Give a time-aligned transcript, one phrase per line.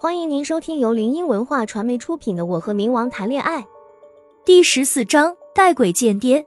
[0.00, 3.60] 欢迎您收听由林音文化传媒出品的《我和冥王谈恋爱》
[4.44, 6.46] 第十四章带鬼见爹。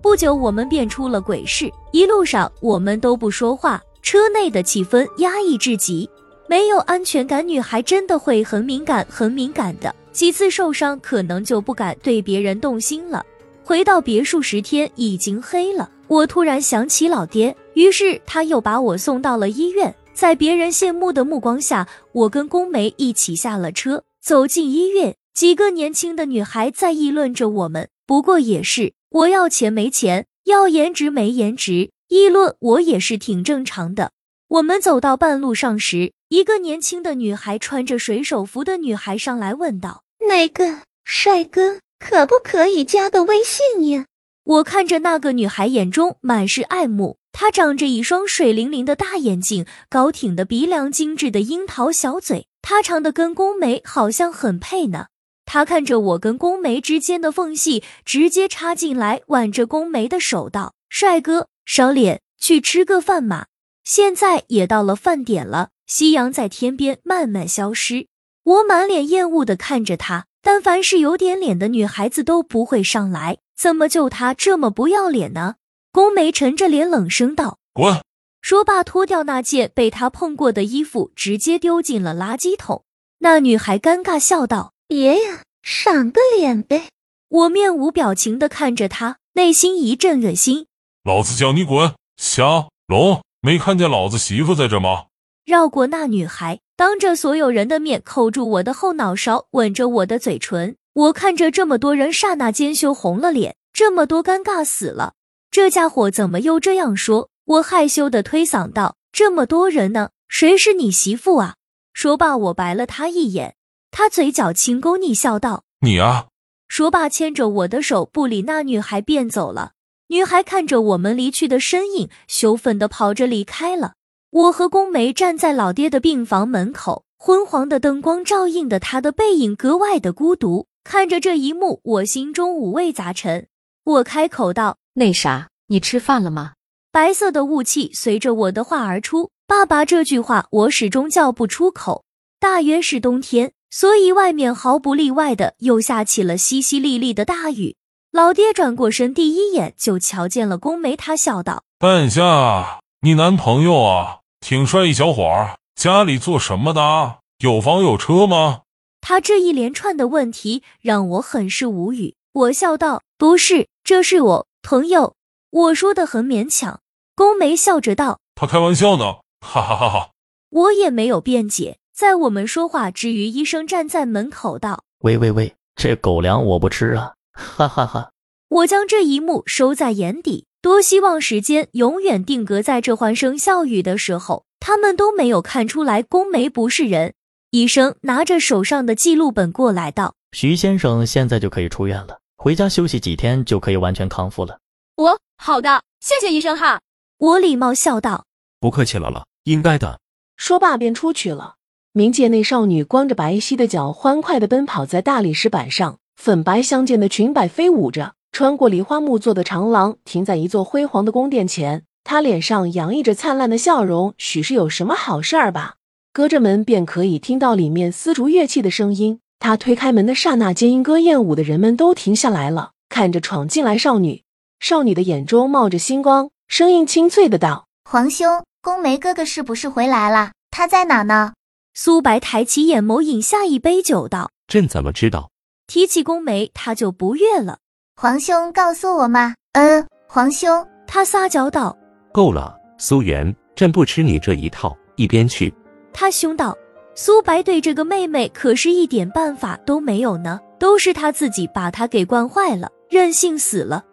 [0.00, 6.08] 不久，我们便出了鬼市，一路上我们都不说话，车内的气氛压抑至极，
[6.48, 7.46] 没有安全感。
[7.46, 9.94] 女孩真的会很敏感，很敏感的。
[10.10, 13.22] 几次受伤，可能就不敢对别人动心了。
[13.62, 15.90] 回到别墅时，天已经黑了。
[16.08, 19.94] 我突然想起老爹，于是他又把我送到了医院。
[20.16, 25.14] 在别人羡慕的目光下，我跟宫梅一起下了车，走进医院。
[25.34, 34.12] 几个年轻的女孩在议论着我们，不过也是我要钱没钱，要颜值没颜值，议论我也是挺正常的。
[34.48, 44.06] 我们走到半路上时，一个年轻的女孩穿着水手服的女孩上来问道：“那个帅哥可不可以加个微信呀？”
[44.44, 47.18] 我看着那个女孩，眼中满是爱慕。
[47.38, 55.08] 她长着一双水灵灵的大眼睛，高挺的鼻梁，精致的樱桃小嘴，她长得跟宫梅好像很配呢。
[55.44, 63.44] 她看着我跟宫梅之间的缝隙，直接插进来，挽着宫梅的手道：“帅哥，赏脸，去吃个饭嘛。”
[63.84, 68.06] 现在也到了饭点了，夕阳在天边慢慢消失。
[68.44, 75.56] 我满脸厌恶的看着他，但凡是有点脸的女孩子都不会上来，怎么就她这么不要脸呢？
[75.96, 78.02] 宫梅沉着脸冷声道：“滚！”
[78.42, 82.84] 说罢，脱掉那件被他碰过的衣服，直接丢进了垃圾桶。
[83.20, 86.88] 那女孩尴尬笑道：“别呀，赏个脸呗。”
[87.30, 90.66] 我面无表情的看着他，内心一阵恶心。
[91.02, 91.94] 老子叫你滚！
[92.18, 95.06] 瞎龙，没看见老子媳妇在这吗？
[95.46, 100.76] 绕过那女孩，当着所有人的面扣住我的后脑勺，吻着我的嘴唇。
[100.92, 103.56] 我看着这么多人，刹那间羞红了脸。
[103.72, 105.14] 这么多尴尬死了。
[105.56, 107.30] 这家伙怎么又这样说？
[107.46, 111.54] 我害羞的推搡道：“这么多人呢，谁是你媳妇啊？”
[111.94, 113.54] 说罢，我白了他一眼。
[113.90, 116.26] 他嘴角轻勾，逆笑道：“你啊。”
[116.68, 119.72] 说罢，牵着我的手，不理那女孩便走了。
[120.08, 123.94] 女孩看着我们离去的身影，羞愤的跑着离开了。
[124.28, 130.66] 我和宫梅站在老爹的病房门口，昏黄的灯光照映的他的背影格外的孤独。
[130.84, 133.48] 看着这一幕，我心中五味杂陈。
[133.84, 134.76] 我开口道。
[134.98, 136.54] 那啥，你吃饭了吗？
[136.90, 139.30] 白色的雾气随着我的话而出。
[139.46, 142.04] 爸爸这句话我始终叫不出口。
[142.40, 147.76] 大约是冬天，所以外面毫不例外的又下起了淅淅沥沥的大雨。
[148.10, 157.18] 老爹转过身，第一眼就瞧见了宫梅，他笑道：“半夏，你男朋友啊，挺帅一小伙儿，家里做什么的？
[157.40, 158.62] 有房有车吗？”
[159.02, 162.14] 他这一连串的问题让我很是无语。
[162.32, 165.14] 我笑道：“不是，这是我。”朋友，
[165.50, 166.80] 我说的很勉强。
[167.14, 170.10] 宫梅笑着道：“他开玩笑呢，哈哈哈哈。”
[170.50, 171.78] 我也没有辩解。
[171.94, 178.10] 在我们说话之余，医生站在门口道：“喂喂喂，这狗粮我不吃啊！”哈哈哈。
[178.48, 187.14] 我将这一幕收在眼底，多希望时间永远定格在这欢声笑语的时候，他们都没有看出来宫梅不是人。
[187.52, 194.60] 医生拿着手上的记录本过来道：“徐先生现在就可以出院了。”回家休息几天就可以完全康复了。
[194.94, 196.80] 我好的，谢谢医生哈。
[197.18, 198.24] 我礼貌笑道
[198.60, 199.98] ：“不客气了了，应该的。”
[200.38, 201.56] 说罢便出去了。
[201.92, 211.82] 冥界内少女光着白皙的脚，欢快地奔跑在大理石板上，粉白相间的裙摆飞舞着，穿过梨花木做的长廊，停在一座辉煌的宫殿前。
[212.04, 215.78] 她脸上洋溢着灿烂的笑容，许是有什么好事儿吧？
[216.12, 219.18] 隔着门便可以听到里面丝竹乐器的声音。
[219.38, 224.22] 他推开门的刹那间，莺歌燕舞的人们都停下来了，看着闯进来少女。
[224.58, 230.32] 少女的眼中冒着星光，声音清脆的道：“皇兄，宫梅哥哥是不是回来了？
[230.50, 231.34] 他在哪呢？”
[231.74, 235.30] 苏白抬起眼眸，饮下一杯酒，道：“朕怎么知道？
[235.66, 237.58] 提起宫梅，他就不悦了。
[238.00, 239.34] 皇兄告诉我嘛。
[239.52, 241.76] ”“嗯，皇兄。”他撒娇道。
[242.12, 245.52] “够了，苏元，朕不吃你这一套，一边去。”
[245.92, 246.56] 他凶道。
[246.98, 253.84] 苏白对这个妹妹可是一点办法都没有呢，都是他自己把她给惯坏了，任性死了。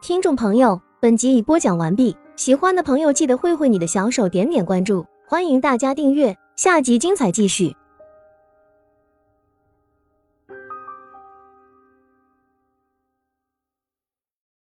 [0.00, 7.76] 听众朋友，本集已播讲完毕，喜欢的朋友记得挥挥你的小手，点点关注，欢迎大家订阅，下集精彩继续。